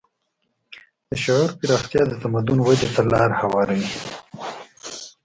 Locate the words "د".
1.09-1.11, 2.07-2.13